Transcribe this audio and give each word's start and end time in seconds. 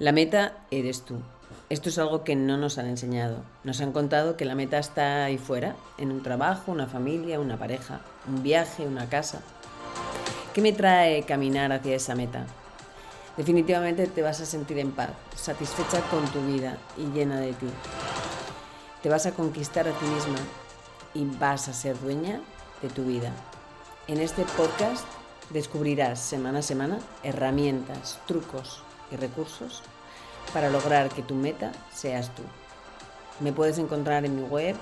La 0.00 0.12
meta 0.12 0.54
eres 0.70 1.02
tú. 1.02 1.16
Esto 1.68 1.90
es 1.90 1.98
algo 1.98 2.24
que 2.24 2.34
no 2.34 2.56
nos 2.56 2.78
han 2.78 2.86
enseñado. 2.86 3.42
Nos 3.64 3.82
han 3.82 3.92
contado 3.92 4.34
que 4.34 4.46
la 4.46 4.54
meta 4.54 4.78
está 4.78 5.26
ahí 5.26 5.36
fuera, 5.36 5.76
en 5.98 6.10
un 6.10 6.22
trabajo, 6.22 6.72
una 6.72 6.86
familia, 6.86 7.38
una 7.38 7.58
pareja, 7.58 8.00
un 8.26 8.42
viaje, 8.42 8.86
una 8.86 9.10
casa. 9.10 9.42
¿Qué 10.54 10.62
me 10.62 10.72
trae 10.72 11.24
caminar 11.24 11.70
hacia 11.70 11.96
esa 11.96 12.14
meta? 12.14 12.46
Definitivamente 13.36 14.06
te 14.06 14.22
vas 14.22 14.40
a 14.40 14.46
sentir 14.46 14.78
en 14.78 14.92
paz, 14.92 15.10
satisfecha 15.36 16.00
con 16.08 16.26
tu 16.28 16.40
vida 16.46 16.78
y 16.96 17.04
llena 17.12 17.38
de 17.38 17.52
ti. 17.52 17.68
Te 19.02 19.10
vas 19.10 19.26
a 19.26 19.32
conquistar 19.32 19.86
a 19.86 19.92
ti 19.92 20.06
misma 20.06 20.38
y 21.12 21.26
vas 21.38 21.68
a 21.68 21.74
ser 21.74 22.00
dueña 22.00 22.40
de 22.80 22.88
tu 22.88 23.04
vida. 23.04 23.32
En 24.08 24.18
este 24.22 24.46
podcast 24.56 25.04
descubrirás 25.50 26.20
semana 26.20 26.60
a 26.60 26.62
semana 26.62 26.98
herramientas, 27.22 28.18
trucos 28.26 28.82
y 29.10 29.16
recursos 29.16 29.82
para 30.52 30.70
lograr 30.70 31.08
que 31.10 31.22
tu 31.22 31.34
meta 31.34 31.72
seas 31.92 32.32
tú. 32.34 32.42
Me 33.40 33.52
puedes 33.52 33.76
encontrar 33.78 34.24
en 34.24 34.36
mi 34.36 34.42
web 34.42 34.76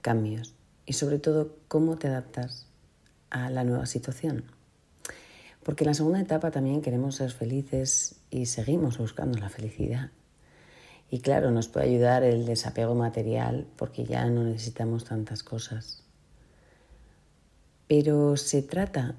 cambios 0.00 0.54
y 0.86 0.94
sobre 0.94 1.18
todo 1.18 1.56
cómo 1.68 1.96
te 1.96 2.08
adaptas 2.08 2.66
a 3.30 3.50
la 3.50 3.64
nueva 3.64 3.86
situación. 3.86 4.44
Porque 5.62 5.84
en 5.84 5.88
la 5.88 5.94
segunda 5.94 6.20
etapa 6.20 6.50
también 6.50 6.80
queremos 6.80 7.16
ser 7.16 7.30
felices 7.30 8.16
y 8.30 8.46
seguimos 8.46 8.96
buscando 8.98 9.38
la 9.38 9.50
felicidad. 9.50 10.10
Y 11.10 11.20
claro, 11.20 11.50
nos 11.50 11.68
puede 11.68 11.86
ayudar 11.86 12.22
el 12.22 12.46
desapego 12.46 12.94
material 12.94 13.66
porque 13.76 14.04
ya 14.04 14.26
no 14.30 14.44
necesitamos 14.44 15.04
tantas 15.04 15.42
cosas. 15.42 16.04
Pero 17.86 18.36
se 18.36 18.62
trata 18.62 19.14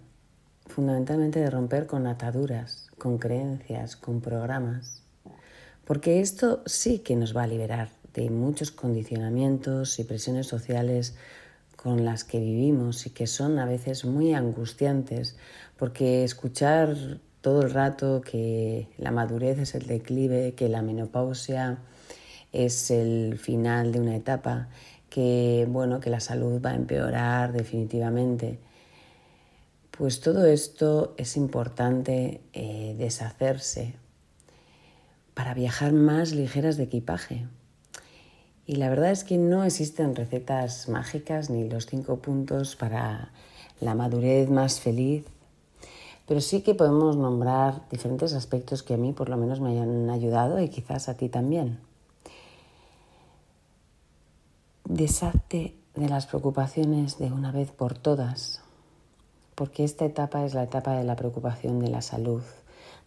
fundamentalmente 0.70 1.40
de 1.40 1.50
romper 1.50 1.86
con 1.86 2.08
ataduras, 2.08 2.90
con 2.98 3.18
creencias, 3.18 3.96
con 3.96 4.22
programas, 4.22 5.04
porque 5.86 6.22
esto 6.22 6.62
sí 6.66 7.00
que 7.00 7.16
nos 7.16 7.36
va 7.36 7.44
a 7.44 7.48
liberar 7.48 7.90
de 8.14 8.30
muchos 8.30 8.72
condicionamientos 8.72 10.00
y 10.00 10.04
presiones 10.04 10.48
sociales 10.48 11.16
con 11.76 12.06
las 12.06 12.24
que 12.24 12.40
vivimos 12.40 13.06
y 13.06 13.10
que 13.10 13.28
son 13.28 13.58
a 13.58 13.66
veces 13.66 14.06
muy 14.06 14.34
angustiantes, 14.34 15.36
porque 15.78 16.24
escuchar 16.24 16.96
todo 17.42 17.62
el 17.62 17.72
rato 17.72 18.22
que 18.22 18.88
la 18.98 19.12
madurez 19.12 19.60
es 19.60 19.76
el 19.76 19.88
declive, 19.88 20.54
que 20.56 20.70
la 20.70 20.82
menopausia 20.82 21.80
es 22.52 22.92
el 22.92 23.38
final 23.38 23.92
de 23.92 24.02
una 24.02 24.16
etapa, 24.16 24.68
que 25.10 25.66
bueno, 25.70 26.00
que 26.00 26.10
la 26.10 26.20
salud 26.20 26.62
va 26.64 26.72
a 26.72 26.76
empeorar 26.76 27.54
definitivamente, 27.54 28.60
pues 30.00 30.22
todo 30.22 30.46
esto 30.46 31.14
es 31.18 31.36
importante 31.36 32.40
eh, 32.54 32.96
deshacerse 32.98 33.96
para 35.34 35.54
viajar 35.54 35.92
más 35.92 36.32
ligeras 36.32 36.78
de 36.78 36.84
equipaje. 36.84 37.48
Y 38.66 38.78
la 38.78 38.88
verdad 38.88 39.12
es 39.12 39.26
que 39.26 39.38
no 39.38 39.66
existen 39.66 40.16
recetas 40.16 40.88
mágicas 40.88 41.50
ni 41.50 41.68
los 41.68 41.86
cinco 41.86 42.20
puntos 42.20 42.78
para 42.78 43.34
la 43.82 43.94
madurez 43.94 44.50
más 44.50 44.80
feliz, 44.80 45.26
pero 46.26 46.40
sí 46.40 46.62
que 46.62 46.76
podemos 46.76 47.18
nombrar 47.18 47.82
diferentes 47.90 48.32
aspectos 48.34 48.84
que 48.84 48.94
a 48.94 48.98
mí 48.98 49.12
por 49.12 49.28
lo 49.28 49.36
menos 49.36 49.60
me 49.60 49.72
hayan 49.72 50.10
ayudado 50.10 50.62
y 50.62 50.70
quizás 50.70 51.10
a 51.10 51.18
ti 51.18 51.28
también. 51.28 51.78
Deshazte 54.86 55.76
de 55.94 56.08
las 56.08 56.26
preocupaciones 56.26 57.18
de 57.18 57.34
una 57.34 57.52
vez 57.52 57.72
por 57.72 57.98
todas 57.98 58.64
porque 59.60 59.84
esta 59.84 60.06
etapa 60.06 60.46
es 60.46 60.54
la 60.54 60.64
etapa 60.64 60.94
de 60.94 61.04
la 61.04 61.18
preocupación 61.18 61.82
de 61.82 61.90
la 61.90 62.02
salud, 62.02 62.42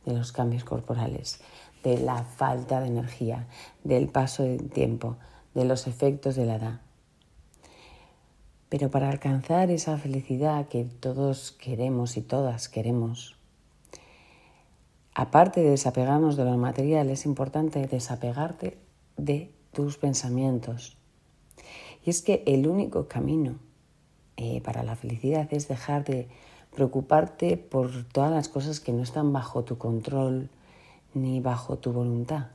de 0.04 0.12
los 0.12 0.32
cambios 0.32 0.64
corporales, 0.64 1.40
de 1.82 1.96
la 1.96 2.24
falta 2.24 2.82
de 2.82 2.88
energía, 2.88 3.46
del 3.84 4.08
paso 4.08 4.42
del 4.42 4.68
tiempo, 4.68 5.16
de 5.54 5.64
los 5.64 5.86
efectos 5.86 6.36
de 6.36 6.44
la 6.44 6.56
edad. 6.56 6.80
Pero 8.68 8.90
para 8.90 9.08
alcanzar 9.08 9.70
esa 9.70 9.96
felicidad 9.96 10.68
que 10.68 10.84
todos 10.84 11.52
queremos 11.52 12.18
y 12.18 12.20
todas 12.20 12.68
queremos, 12.68 13.38
aparte 15.14 15.62
de 15.62 15.70
desapegarnos 15.70 16.36
de 16.36 16.44
lo 16.44 16.58
material, 16.58 17.08
es 17.08 17.24
importante 17.24 17.86
desapegarte 17.86 18.76
de 19.16 19.54
tus 19.72 19.96
pensamientos. 19.96 20.98
Y 22.04 22.10
es 22.10 22.20
que 22.20 22.42
el 22.44 22.66
único 22.66 23.08
camino 23.08 23.54
eh, 24.36 24.60
para 24.62 24.82
la 24.82 24.96
felicidad 24.96 25.48
es 25.52 25.68
dejar 25.68 26.04
de 26.04 26.28
preocuparte 26.74 27.56
por 27.56 28.04
todas 28.04 28.30
las 28.30 28.48
cosas 28.48 28.80
que 28.80 28.92
no 28.92 29.02
están 29.02 29.32
bajo 29.32 29.64
tu 29.64 29.78
control 29.78 30.48
ni 31.14 31.40
bajo 31.40 31.76
tu 31.78 31.92
voluntad. 31.92 32.46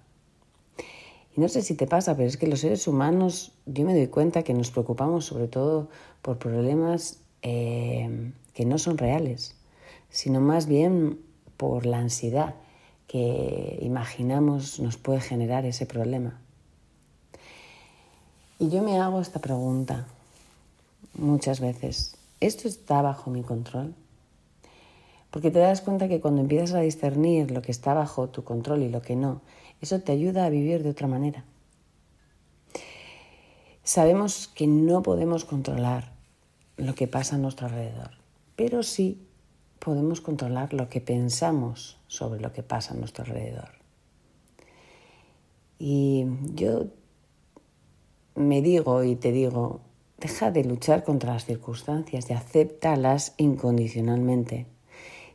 Y 1.36 1.42
no 1.42 1.48
sé 1.50 1.62
si 1.62 1.76
te 1.76 1.86
pasa, 1.86 2.16
pero 2.16 2.28
es 2.28 2.38
que 2.38 2.48
los 2.48 2.62
seres 2.62 2.88
humanos, 2.88 3.52
yo 3.68 3.86
me 3.86 3.94
doy 3.94 4.08
cuenta 4.08 4.42
que 4.42 4.56
nos 4.56 4.72
preocupamos 4.72 5.26
sobre 5.26 5.48
todo 5.48 5.88
por 6.24 6.40
problemas 6.40 7.20
eh, 7.44 8.32
que 8.56 8.66
no 8.66 8.80
son 8.80 8.98
reales, 8.98 9.56
sino 10.10 10.42
más 10.42 10.66
bien 10.66 11.20
por 11.58 11.86
la 11.86 12.00
ansiedad 12.00 12.56
que 13.08 13.80
imaginamos 13.82 14.80
nos 14.80 14.98
puede 14.98 15.22
generar 15.22 15.66
ese 15.66 15.86
problema. 15.86 16.40
Y 18.60 18.70
yo 18.70 18.82
me 18.82 19.00
hago 19.00 19.22
esta 19.22 19.40
pregunta 19.40 20.08
muchas 21.18 21.60
veces. 21.60 22.16
¿Esto 22.40 22.68
está 22.68 23.02
bajo 23.02 23.32
mi 23.32 23.44
control? 23.44 23.96
Porque 25.32 25.52
te 25.52 25.60
das 25.60 25.82
cuenta 25.82 26.08
que 26.08 26.22
cuando 26.22 26.42
empiezas 26.42 26.74
a 26.74 26.80
discernir 26.80 27.52
lo 27.52 27.62
que 27.62 27.72
está 27.72 27.94
bajo 27.94 28.30
tu 28.30 28.44
control 28.44 28.84
y 28.84 28.90
lo 28.90 29.02
que 29.02 29.16
no, 29.16 29.42
eso 29.82 30.00
te 30.00 30.12
ayuda 30.12 30.46
a 30.46 30.50
vivir 30.50 30.84
de 30.84 30.90
otra 30.90 31.08
manera. 31.08 31.44
Sabemos 33.84 34.48
que 34.48 34.68
no 34.68 35.02
podemos 35.02 35.46
controlar 35.46 36.12
lo 36.78 36.94
que 36.96 37.08
pasa 37.08 37.36
a 37.36 37.40
nuestro 37.40 37.68
alrededor, 37.68 38.12
pero 38.56 38.84
sí 38.84 39.28
podemos 39.80 40.22
controlar 40.22 40.74
lo 40.74 40.90
que 40.90 41.02
pensamos 41.02 41.98
sobre 42.08 42.42
lo 42.42 42.52
que 42.54 42.64
pasa 42.64 42.94
a 42.94 42.98
nuestro 42.98 43.24
alrededor. 43.24 43.70
Y 45.80 46.26
yo 46.56 46.88
me 48.36 48.62
digo 48.62 49.04
y 49.04 49.16
te 49.16 49.32
digo, 49.32 49.82
deja 50.18 50.52
de 50.52 50.64
luchar 50.64 51.04
contra 51.04 51.34
las 51.34 51.46
circunstancias 51.46 52.30
y 52.30 52.34
acéptalas 52.34 53.34
incondicionalmente 53.38 54.68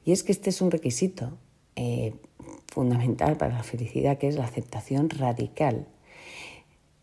y 0.05 0.13
es 0.13 0.23
que 0.23 0.33
este 0.33 0.51
es 0.51 0.61
un 0.61 0.71
requisito 0.71 1.31
eh, 1.77 2.15
fundamental 2.67 3.37
para 3.37 3.55
la 3.55 3.63
felicidad, 3.63 4.19
que 4.19 4.29
es 4.29 4.37
la 4.37 4.45
aceptación 4.45 5.11
radical. 5.11 5.87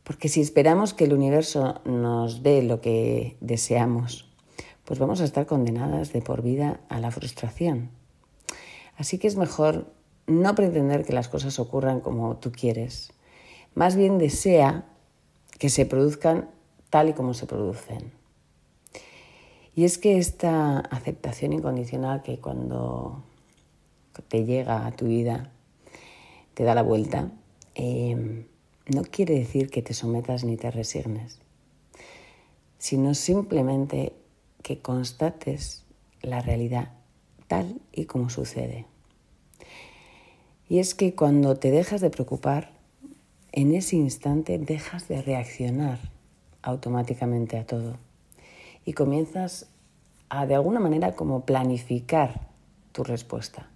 Porque 0.03 0.28
si 0.28 0.41
esperamos 0.41 0.94
que 0.94 1.06
el 1.06 1.13
universo 1.13 1.81
nos 1.85 2.44
dé 2.44 2.62
lo 2.63 2.81
que 2.81 3.38
deseamos, 3.41 4.29
pues 4.84 5.00
vamos 5.00 5.22
a 5.22 5.25
estar 5.25 5.45
condenadas 5.45 6.12
de 6.12 6.22
por 6.22 6.41
vida 6.41 6.81
a 6.89 7.00
la 7.00 7.12
frustración. 7.12 7.91
Así 8.97 9.18
que 9.18 9.28
es 9.28 9.38
mejor 9.38 9.94
no 10.27 10.56
pretender 10.56 11.06
que 11.06 11.13
las 11.13 11.30
cosas 11.30 11.59
ocurran 11.59 12.01
como 12.01 12.38
tú 12.38 12.51
quieres. 12.51 13.13
Más 13.75 13.95
bien 13.95 14.18
desea 14.18 14.86
que 15.57 15.69
se 15.69 15.86
produzcan 15.86 16.50
tal 16.89 17.09
y 17.09 17.13
como 17.13 17.33
se 17.33 17.45
producen. 17.45 18.12
Y 19.75 19.86
es 19.86 19.97
que 19.97 20.18
esta 20.18 20.80
aceptación 20.80 21.53
incondicional 21.53 22.21
que 22.21 22.39
cuando 22.39 23.24
te 24.27 24.45
llega 24.45 24.86
a 24.86 24.91
tu 24.91 25.06
vida 25.06 25.51
te 26.53 26.63
da 26.63 26.75
la 26.75 26.81
vuelta, 26.81 27.31
em, 27.75 28.45
no 28.88 29.03
quiere 29.03 29.36
decir 29.36 29.69
que 29.69 29.81
te 29.81 29.94
sometas 29.94 30.44
ni 30.44 30.57
te 30.57 30.71
resignes, 30.71 31.39
sino 32.77 33.13
simplemente 33.13 34.13
que 34.63 34.80
constates 34.80 35.85
la 36.21 36.42
realidad 36.42 36.92
tal 37.47 37.80
y 37.94 38.06
como 38.06 38.30
sucede. 38.30 38.85
Y 40.68 40.80
es 40.80 40.94
que 40.94 41.15
cuando 41.15 41.56
te 41.56 41.71
dejas 41.71 42.01
de 42.01 42.09
preocupar, 42.09 42.71
en 43.51 43.74
ese 43.74 43.95
instante 43.95 44.59
dejas 44.59 45.07
de 45.07 45.21
reaccionar 45.21 46.00
automáticamente 46.61 47.57
a 47.57 47.65
todo 47.65 47.97
y 48.85 48.94
comienzas 48.94 49.67
a 50.29 50.45
de 50.45 50.56
alguna 50.56 50.79
manera 50.79 51.15
como 51.15 51.45
planificar 51.45 52.47
tu 52.91 53.03
respuesta. 53.03 53.67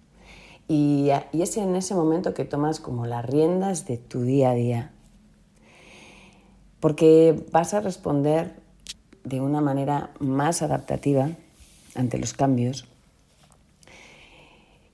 Y, 0.66 1.10
y 1.32 1.42
es 1.42 1.56
en 1.56 1.76
ese 1.76 1.94
momento 1.94 2.34
que 2.34 2.44
tomas 2.44 2.80
como 2.80 3.06
las 3.06 3.24
riendas 3.24 3.86
de 3.86 3.98
tu 3.98 4.22
día 4.22 4.50
a 4.50 4.54
día. 4.54 4.92
Porque 6.80 7.44
vas 7.52 7.74
a 7.74 7.80
responder 7.80 8.54
de 9.24 9.40
una 9.40 9.60
manera 9.60 10.10
más 10.20 10.62
adaptativa 10.62 11.30
ante 11.94 12.18
los 12.18 12.32
cambios 12.32 12.86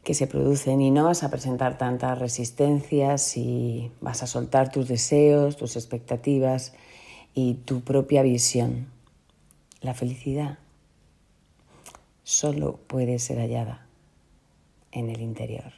que 0.04 0.14
se 0.14 0.26
producen 0.26 0.80
y 0.80 0.90
no 0.90 1.04
vas 1.04 1.22
a 1.22 1.30
presentar 1.30 1.78
tantas 1.78 2.18
resistencias 2.18 3.36
y 3.36 3.92
vas 4.00 4.22
a 4.22 4.26
soltar 4.26 4.70
tus 4.70 4.88
deseos, 4.88 5.56
tus 5.56 5.76
expectativas 5.76 6.72
y 7.34 7.54
tu 7.54 7.80
propia 7.80 8.22
visión. 8.22 8.88
La 9.80 9.94
felicidad 9.94 10.58
solo 12.22 12.76
puede 12.86 13.18
ser 13.18 13.38
hallada 13.38 13.86
en 14.92 15.10
el 15.10 15.20
interior. 15.20 15.72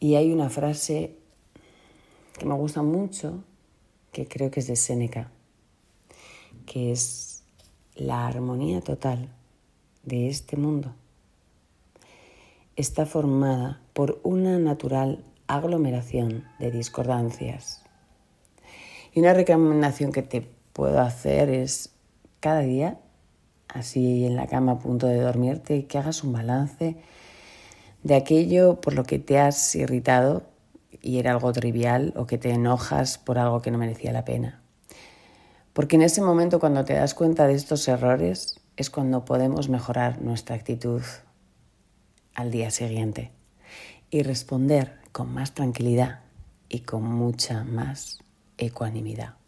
Y 0.00 0.16
hay 0.16 0.32
una 0.32 0.50
frase 0.50 1.16
que 2.38 2.46
me 2.46 2.54
gusta 2.54 2.82
mucho, 2.82 3.44
que 4.12 4.26
creo 4.26 4.50
que 4.50 4.60
es 4.60 4.66
de 4.66 4.76
Séneca, 4.76 5.30
que 6.66 6.92
es 6.92 7.44
la 7.94 8.26
armonía 8.26 8.80
total 8.80 9.28
de 10.04 10.28
este 10.28 10.56
mundo 10.56 10.94
está 12.76 13.04
formada 13.04 13.80
por 13.92 14.18
una 14.22 14.58
natural 14.58 15.24
aglomeración 15.46 16.44
de 16.58 16.70
discordancias. 16.70 17.84
Y 19.14 19.20
una 19.20 19.34
recomendación 19.34 20.10
que 20.10 20.22
te 20.22 20.40
puedo 20.72 21.00
hacer 21.00 21.50
es 21.50 21.90
cada 22.40 22.60
día, 22.60 22.98
así 23.68 24.24
en 24.24 24.36
la 24.36 24.46
cama 24.46 24.72
a 24.72 24.78
punto 24.78 25.06
de 25.06 25.20
dormirte, 25.20 25.86
que 25.86 25.98
hagas 25.98 26.24
un 26.24 26.32
balance 26.32 26.96
de 28.02 28.14
aquello 28.14 28.80
por 28.80 28.94
lo 28.94 29.04
que 29.04 29.18
te 29.18 29.38
has 29.38 29.74
irritado 29.74 30.44
y 31.02 31.18
era 31.18 31.32
algo 31.32 31.52
trivial 31.52 32.14
o 32.16 32.26
que 32.26 32.38
te 32.38 32.50
enojas 32.50 33.18
por 33.18 33.38
algo 33.38 33.60
que 33.60 33.70
no 33.70 33.76
merecía 33.76 34.12
la 34.12 34.24
pena. 34.24 34.62
Porque 35.74 35.96
en 35.96 36.02
ese 36.02 36.22
momento 36.22 36.58
cuando 36.58 36.84
te 36.84 36.94
das 36.94 37.12
cuenta 37.14 37.46
de 37.46 37.54
estos 37.54 37.86
errores 37.88 38.60
es 38.76 38.88
cuando 38.88 39.26
podemos 39.26 39.68
mejorar 39.68 40.22
nuestra 40.22 40.56
actitud 40.56 41.02
al 42.34 42.50
día 42.50 42.70
siguiente 42.70 43.30
y 44.10 44.22
responder 44.22 44.98
con 45.12 45.32
más 45.32 45.52
tranquilidad 45.52 46.20
y 46.70 46.80
con 46.80 47.02
mucha 47.04 47.64
más 47.64 48.22
ecuanimidad. 48.58 49.41